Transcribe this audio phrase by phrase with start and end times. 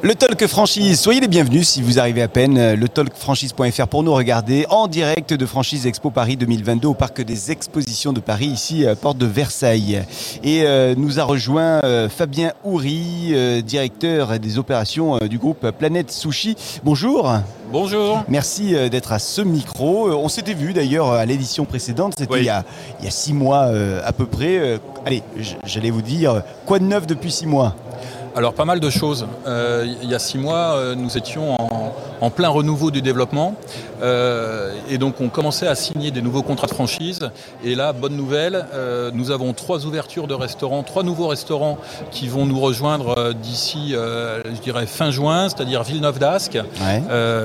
[0.00, 2.56] Le Talk Franchise, soyez les bienvenus si vous arrivez à peine.
[2.56, 7.20] euh, Le talkfranchise.fr pour nous regarder en direct de Franchise Expo Paris 2022 au Parc
[7.20, 10.04] des Expositions de Paris, ici à Porte de Versailles.
[10.44, 15.68] Et euh, nous a rejoint euh, Fabien Houry, euh, directeur des opérations euh, du groupe
[15.72, 16.54] Planète Sushi.
[16.84, 17.32] Bonjour.
[17.72, 18.22] Bonjour.
[18.28, 20.10] Merci euh, d'être à ce micro.
[20.10, 22.40] Euh, On s'était vu d'ailleurs à l'édition précédente, c'était Oui.
[22.42, 22.64] il, y a,
[23.00, 24.58] il y a six mois euh, à peu près.
[24.58, 25.22] Euh, Allez,
[25.64, 27.74] j'allais vous dire, quoi de neuf depuis six mois?
[28.36, 29.26] Alors pas mal de choses.
[29.46, 33.54] Euh, il y a six mois, euh, nous étions en, en plein renouveau du développement
[34.00, 37.30] Euh, et donc on commençait à signer des nouveaux contrats de franchise.
[37.64, 38.64] Et là, bonne nouvelle,
[39.12, 41.78] nous avons trois ouvertures de restaurants, trois nouveaux restaurants
[42.12, 46.54] qui vont nous rejoindre d'ici, je dirais fin juin, c'est-à-dire Villeneuve d'Ascq.
[46.54, 47.02] Ouais.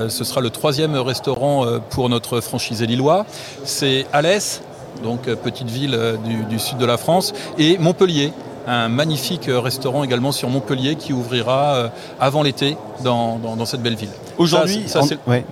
[0.08, 3.26] Ce sera le troisième restaurant pour notre franchisé lillois.
[3.64, 4.62] C'est Alès,
[5.02, 8.32] donc petite ville du, du sud de la France, et Montpellier.
[8.66, 11.88] Un magnifique euh, restaurant également sur Montpellier qui ouvrira euh,
[12.20, 14.08] avant l'été dans, dans- dans cette belle ville.
[14.38, 15.44] Aujourd'hui, Ça, c'est- ouais.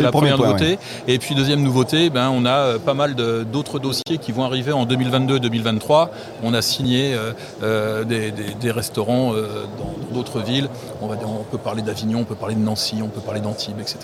[0.00, 0.78] La première point, nouveauté.
[1.06, 4.72] Et puis deuxième nouveauté, ben, on a euh, pas mal d'autres dossiers qui vont arriver
[4.72, 6.08] en 2022-2023.
[6.42, 7.32] On a signé euh,
[7.62, 10.68] euh, des, des- des restaurants euh, dans d'autres villes.
[11.02, 13.78] On, va on peut parler d'Avignon, on peut parler de Nancy, on peut parler d'Antibes,
[13.80, 13.98] etc.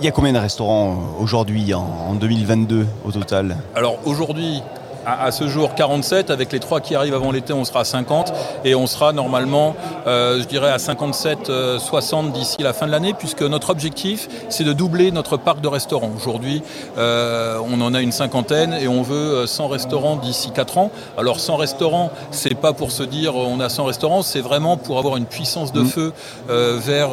[0.00, 3.56] Il y a combien de restaurants aujourd'hui en, en 2022 au total?
[3.76, 4.62] Alors aujourd'hui,
[5.06, 6.30] à, à ce jour, 47.
[6.30, 8.32] Avec les trois qui arrivent avant l'été, on sera à 50.
[8.64, 9.74] Et on sera normalement,
[10.06, 14.28] euh, je dirais, à 57, euh, 60 d'ici la fin de l'année, puisque notre objectif,
[14.48, 16.10] c'est de doubler notre parc de restaurants.
[16.16, 16.62] Aujourd'hui,
[16.98, 20.90] euh, on en a une cinquantaine et on veut euh, 100 restaurants d'ici 4 ans.
[21.16, 24.98] Alors 100 restaurants, c'est pas pour se dire on a 100 restaurants, c'est vraiment pour
[24.98, 26.12] avoir une puissance de feu
[26.50, 27.10] euh, vers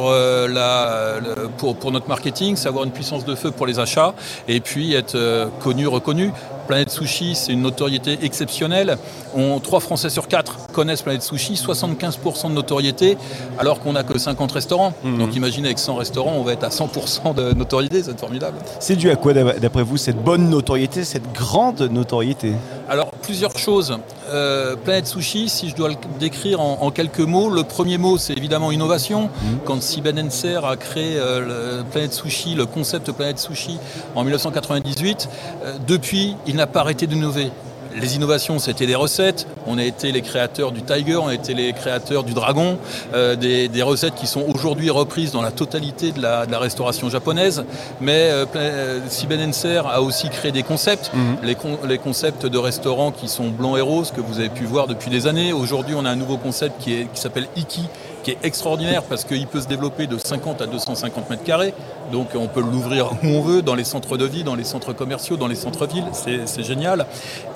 [0.48, 1.18] la,
[1.58, 4.14] pour, pour notre marketing, c'est avoir une puissance de feu pour les achats
[4.48, 5.16] et puis être
[5.60, 6.32] connu, reconnu.
[6.66, 8.96] Planète Sushi, c'est une notoriété exceptionnelle.
[9.34, 13.18] On, 3 Français sur 4 connaissent Planète Sushi, 75% de notoriété,
[13.58, 14.92] alors qu'on n'a que 50 restaurants.
[15.04, 18.58] Donc imaginez avec 100 restaurants, on va être à 100% de notoriété, c'est formidable.
[18.78, 22.52] C'est dû à quoi d'après vous cette bonne notoriété, cette grande notoriété?
[22.88, 23.96] Alors, plusieurs choses.
[24.30, 28.16] Euh, Planète Sushi, si je dois le décrire en, en quelques mots, le premier mot,
[28.16, 29.28] c'est évidemment innovation.
[29.64, 33.78] Quand Siben Enser a créé euh, le Planète Sushi, le concept Planète Sushi
[34.14, 35.28] en 1998,
[35.64, 37.50] euh, depuis, il n'a pas arrêté d'innover.
[37.94, 39.46] Les innovations, c'était des recettes.
[39.66, 42.78] On a été les créateurs du Tiger, on a été les créateurs du Dragon,
[43.14, 46.58] euh, des, des recettes qui sont aujourd'hui reprises dans la totalité de la, de la
[46.58, 47.64] restauration japonaise.
[48.00, 51.10] Mais euh, euh, Siben Enser a aussi créé des concepts,
[51.42, 54.64] les, con- les concepts de restaurants qui sont blancs et roses que vous avez pu
[54.64, 55.52] voir depuis des années.
[55.52, 57.82] Aujourd'hui, on a un nouveau concept qui, est- qui s'appelle Iki,
[58.22, 61.74] qui est extraordinaire parce qu'il peut se développer de 50 à 250 mètres carrés.
[62.12, 64.92] Donc on peut l'ouvrir où on veut, dans les centres de vie, dans les centres
[64.92, 66.04] commerciaux, dans les centres-villes.
[66.12, 67.06] C'est génial.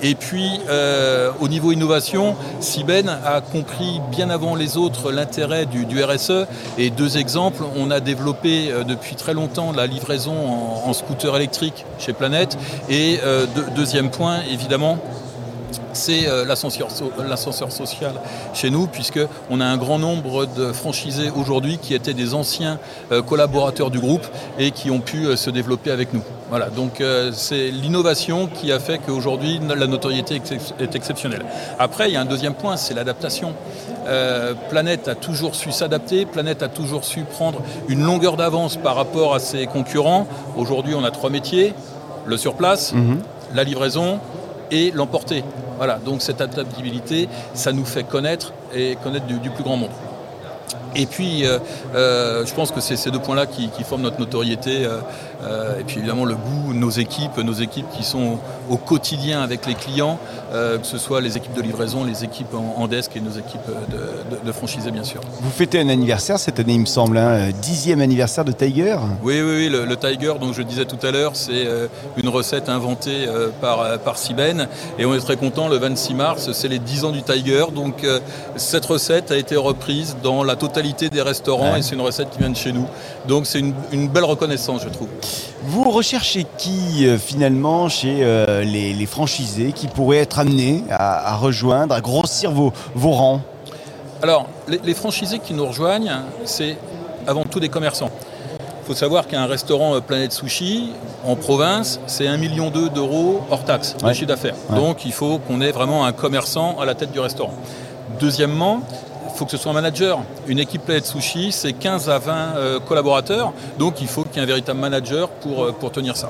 [0.01, 5.85] Et puis, euh, au niveau innovation, Siben a compris bien avant les autres l'intérêt du,
[6.03, 6.45] RSE.
[6.77, 10.33] Et deux exemples, on a développé euh, depuis très longtemps la livraison
[10.85, 12.57] en, scooter électrique chez Planète.
[12.89, 14.97] Et euh, deux- deuxième point, évidemment,
[15.93, 18.13] c'est euh, l'ascenseur so- l'ascenseur social
[18.53, 22.79] chez nous, puisqu'on a un grand nombre de franchisés aujourd'hui qui étaient des anciens
[23.11, 24.25] euh, collaborateurs du groupe
[24.59, 26.21] et qui ont pu euh, se développer avec nous.
[26.49, 27.01] Voilà, donc
[27.33, 30.39] c'est l'innovation qui a fait qu'aujourd'hui la notoriété
[30.79, 31.43] est exceptionnelle.
[31.79, 33.53] Après, il y a un deuxième point, c'est l'adaptation.
[34.07, 38.95] Euh, Planète a toujours su s'adapter, Planète a toujours su prendre une longueur d'avance par
[38.95, 40.27] rapport à ses concurrents.
[40.55, 41.73] Aujourd'hui, on a trois métiers,
[42.27, 42.93] le surplace,
[43.55, 44.19] la livraison
[44.71, 45.43] et l'emporter.
[45.77, 49.91] Voilà, donc cette adaptabilité, ça nous fait connaître et connaître du, plus grand monde.
[50.95, 51.59] Et puis, euh,
[51.93, 54.85] euh, je pense que c'est ces deux points-là qui, forment notre notoriété.
[54.85, 58.39] euh, et puis évidemment le goût, nos équipes, nos équipes qui sont
[58.69, 60.17] au quotidien avec les clients,
[60.55, 63.31] euh, que ce soit les équipes de livraison, les équipes en, en desk et nos
[63.31, 65.21] équipes de, de, de franchisés bien sûr.
[65.41, 68.95] Vous fêtez un anniversaire cette année, il me semble, hein, euh, dixième anniversaire de Tiger.
[69.23, 71.87] Oui, oui, oui, le, le Tiger, donc je le disais tout à l'heure, c'est euh,
[72.17, 73.27] une recette inventée
[73.61, 74.67] par, par Siben.
[74.97, 77.65] Et on est très content, le 26 mars, c'est les 10 ans du Tiger.
[77.73, 78.05] Donc
[78.55, 81.79] cette recette a été reprise dans la totalité des restaurants Ouais.
[81.79, 82.85] et c'est une recette qui vient de chez nous.
[83.27, 85.07] Donc c'est une, une belle reconnaissance, je trouve.
[85.67, 91.33] Vous recherchez qui euh, finalement chez euh, les, les franchisés qui pourraient être amenés à,
[91.33, 93.41] à rejoindre, à grossir vos, vos rangs?
[94.21, 96.11] Alors, les, les franchisés qui nous rejoignent,
[96.45, 96.77] c'est
[97.27, 98.11] avant tout des commerçants.
[98.83, 100.91] Il faut savoir qu'un restaurant euh, Planète Sushi,
[101.25, 104.13] en province, c'est 1,2 million d'euros hors taxe de Ouais.
[104.13, 104.55] chiffre d'affaires.
[104.69, 104.75] Ouais.
[104.77, 107.53] Donc il faut qu'on ait vraiment un commerçant à la tête du restaurant.
[108.19, 108.81] Deuxièmement,
[109.35, 110.19] faut que ce soit un manager.
[110.47, 114.39] Une équipe Planète Sushi, c'est 15 à 20 euh, collaborateurs, donc il faut qu'il y
[114.39, 116.29] ait un véritable manager pour, euh, pour tenir ça.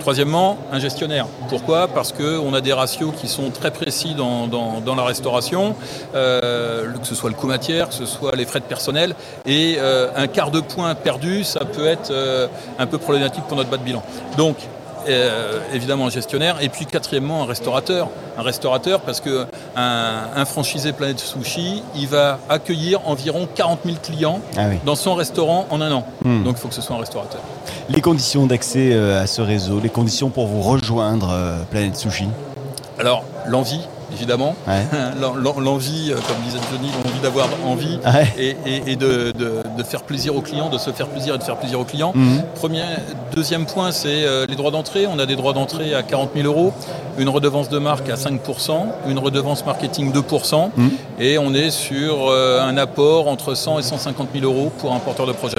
[0.00, 1.26] Troisièmement, un gestionnaire.
[1.48, 1.88] Pourquoi?
[1.88, 5.74] Parce qu'on a des ratios qui sont très précis dans, dans, la restauration,
[6.14, 9.16] euh, que ce soit le coût matière, que ce soit les frais de personnel,
[9.46, 12.12] et un quart de point perdu, ça peut être
[12.78, 14.04] un peu problématique pour notre bas de bilan.
[14.36, 14.58] Donc,
[15.08, 18.08] euh, évidemment un gestionnaire, et puis quatrièmement un restaurateur.
[18.38, 24.40] Un restaurateur parce que un, franchisé Planète Sushi, il va accueillir environ 40 000 clients
[24.56, 24.76] Ah oui.
[24.84, 26.06] dans son restaurant en un an.
[26.24, 26.44] Hmm.
[26.44, 27.40] Donc il faut que ce soit un restaurateur.
[27.88, 32.28] Les conditions d'accès euh, à ce réseau, les conditions pour vous rejoindre euh, Planète Sushi?
[32.98, 33.80] Alors l'envie,
[34.12, 34.54] évidemment.
[34.66, 34.84] Ouais.
[35.60, 38.26] L'envie, euh, comme disait Johnny, l'envie d'avoir envie Ouais.
[38.38, 41.38] et, et- et de, de- de faire plaisir aux clients, de se faire plaisir et
[41.38, 42.12] de faire plaisir aux clients.
[42.14, 42.42] Mhm.
[42.54, 42.82] Premier,
[43.34, 45.06] deuxième point, c'est euh, les droits d'entrée.
[45.06, 46.72] On a des droits d'entrée à 40 000 euros,
[47.18, 50.22] une redevance de marque à 5% une redevance marketing 2
[50.76, 50.90] Mhm.
[51.18, 54.98] et on est sur euh, un apport entre 100 et 150 000 euros pour un
[54.98, 55.56] porteur de projet.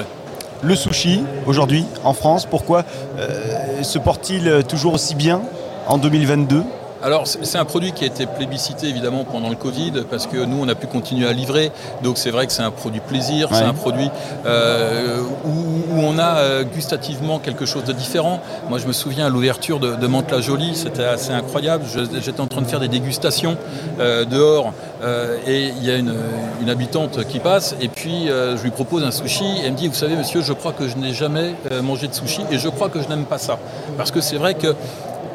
[0.62, 2.82] Le sushi, aujourd'hui, en France, pourquoi
[3.18, 5.40] euh, se porte-t-il toujours aussi bien
[5.86, 6.62] en 2022
[7.02, 10.58] Alors, c'est un produit qui a été plébiscité évidemment pendant le Covid parce que nous,
[10.60, 11.70] on a pu continuer à livrer.
[12.02, 14.10] Donc, c'est vrai que c'est un produit plaisir, c'est un produit
[14.46, 18.40] euh, où, où on a euh, gustativement quelque chose de différent.
[18.68, 21.84] Moi, je me souviens à l'ouverture de, de Mantes-la-Jolie, c'était assez incroyable.
[22.20, 23.56] J'étais en train de faire des dégustations
[24.00, 24.72] euh, dehors
[25.02, 26.14] euh, et il y a une,
[26.60, 29.76] une habitante qui passe et puis euh, je lui propose un sushi et elle me
[29.76, 32.58] dit, vous savez, monsieur, je crois que je n'ai jamais euh, mangé de sushi et
[32.58, 33.58] je crois que je n'aime pas ça.
[33.96, 34.74] Parce que c'est vrai que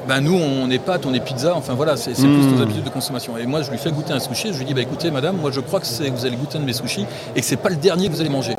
[0.08, 2.40] ben nous, on est pâtes, on est pizza, enfin voilà, c'est c'est Mmh.
[2.40, 3.38] plus nos habitudes de consommation.
[3.38, 5.52] Et moi, je lui fais goûter un sushi, je lui dis, bah, écoutez, madame, moi
[5.52, 7.06] je crois que vous allez goûter un de mes sushis
[7.36, 8.56] et que c'est pas le dernier que vous allez manger.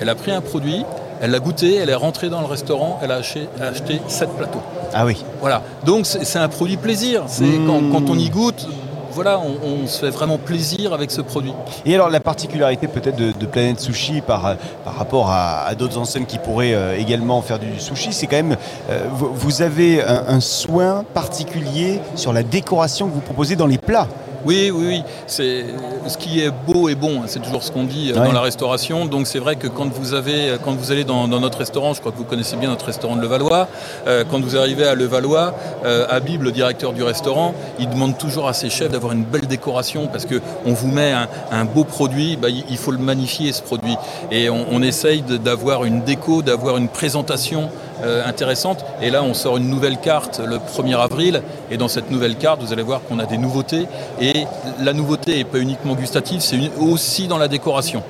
[0.00, 0.84] Elle a pris un produit,
[1.20, 4.00] elle l'a goûté, elle est rentrée dans le restaurant, elle a acheté, elle a acheté
[4.08, 4.62] 7 plateaux.
[4.92, 5.24] Ah oui.
[5.40, 7.22] Voilà, donc c'est c'est un produit plaisir.
[7.26, 7.66] C'est Mmh.
[7.66, 8.66] quand, quand on y goûte,
[9.14, 11.52] voilà, on, se fait vraiment plaisir avec ce produit.
[11.86, 16.74] Et alors la particularité peut-être de, Planète Sushi par, rapport à, d'autres enseignes qui pourraient
[16.74, 18.56] euh, également faire du sushi, c'est quand même,
[18.90, 24.08] euh, vous, avez un soin particulier sur la décoration que vous proposez dans les plats.
[24.44, 25.02] Oui, oui, oui.
[25.26, 25.64] C'est
[26.06, 27.20] ce qui est beau et bon.
[27.22, 28.26] hein, C'est toujours ce qu'on dit euh, Ouais.
[28.26, 29.06] dans la restauration.
[29.06, 31.94] Donc c'est vrai que quand vous avez, euh, quand vous allez dans, dans notre restaurant,
[31.94, 33.68] je crois que vous connaissez bien notre restaurant de Levallois.
[34.06, 35.54] euh, quand vous arrivez à Levallois,
[35.84, 39.46] euh, Habib, le directeur du restaurant, il demande toujours à ses chefs d'avoir une belle
[39.46, 43.52] décoration parce que on vous met un, un beau produit, bah, il faut le magnifier
[43.52, 43.96] ce produit.
[44.30, 47.70] Et on, on essaye d'avoir une déco, d'avoir une présentation
[48.02, 48.84] euh, intéressante.
[49.02, 51.42] Et là, on sort une nouvelle carte le 1er avril.
[51.70, 53.86] Et dans cette nouvelle carte, vous allez voir qu'on a des nouveautés.
[54.20, 54.46] Et
[54.80, 58.02] la nouveauté n'est pas uniquement gustative, c'est une- aussi dans la décoration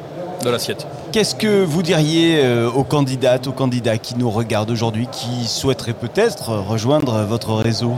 [0.45, 0.87] de l'assiette.
[1.13, 5.93] Qu'est-ce que vous diriez euh, aux candidates, aux candidats qui nous regardent aujourd'hui, qui souhaiteraient
[5.93, 7.93] peut-être rejoindre votre réseau?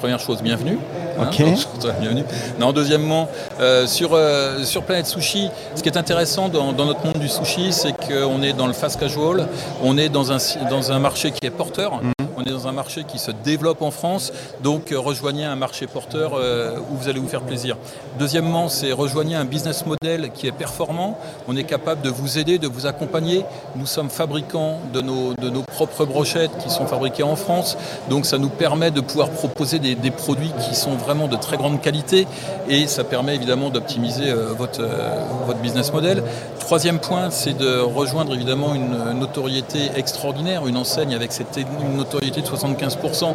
[0.00, 0.78] Première chose, bienvenue.
[1.18, 2.24] Donc, bienvenue.
[2.60, 3.28] Non, deuxièmement,
[3.60, 7.28] euh, sur, euh, sur Planète Sushi, ce qui est intéressant dans, dans notre monde du
[7.28, 9.48] sushi, c'est qu'on est dans le fast casual,
[9.82, 10.38] on est dans un,
[10.70, 12.00] dans un marché qui est porteur,
[12.38, 14.32] on est dans un marché qui se développe en France,
[14.62, 17.76] donc euh, rejoignez un marché porteur euh, où vous allez vous faire plaisir.
[18.18, 21.18] Deuxièmement, c'est rejoignez un business model qui est performant,
[21.48, 23.44] on est capable de vous aider, de vous accompagner.
[23.74, 27.76] Nous sommes fabricants de nos, de nos propres brochettes qui sont fabriquées en France,
[28.08, 31.80] donc ça nous permet de pouvoir proposer des, produits qui sont vraiment de très grande
[31.80, 32.26] qualité
[32.68, 34.82] et ça permet évidemment d'optimiser euh, votre,
[35.46, 36.22] votre business model.
[36.60, 42.27] Troisième point, c'est de rejoindre évidemment une notoriété extraordinaire, une enseigne avec cette une notoriété
[42.30, 43.34] de 75%.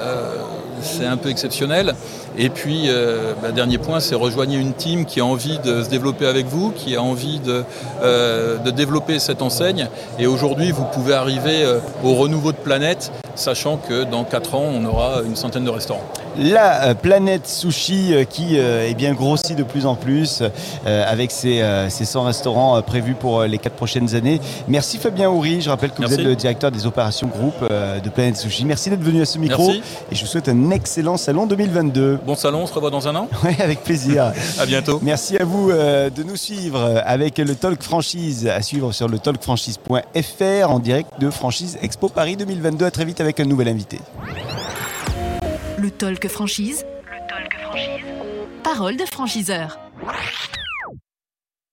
[0.00, 0.34] euh,
[0.82, 1.94] c'est un peu exceptionnel.
[2.36, 5.88] Et puis, euh, bah, dernier point, c'est rejoigner une team qui a envie de se
[5.88, 7.64] développer avec vous, qui a envie de,
[8.02, 9.88] euh, de développer cette enseigne.
[10.18, 11.64] Et aujourd'hui, vous pouvez arriver
[12.02, 16.04] au renouveau de planète, sachant que dans 4 ans, on aura une centaine de restaurants.
[16.36, 20.42] La euh, planète sushi euh, qui euh, est bien grossie de plus en plus
[20.86, 24.40] euh, avec ses, euh, ses 100 restaurants euh, prévus pour les 4 prochaines années.
[24.68, 28.08] Merci Fabien Houry, je rappelle que vous êtes le directeur des opérations groupe euh, de
[28.08, 28.64] Planète Sushi.
[28.64, 29.82] Merci d'être venu à ce micro Merci.
[30.10, 32.18] et je vous souhaite un excellent salon 2022.
[32.26, 33.28] Bon salon, on se revoit dans un an.
[33.44, 34.32] Ouais, avec plaisir.
[34.58, 34.98] À bientôt.
[35.02, 39.18] Merci à vous euh, de nous suivre avec le Talk Franchise à suivre sur le
[39.18, 42.86] talkfranchise.fr en direct de Franchise Expo Paris 2022.
[42.86, 43.98] À très vite avec un nouvel invité.
[45.84, 46.86] Le talk franchise.
[47.04, 48.04] Le talk franchise.
[48.62, 49.78] Parole de franchiseur.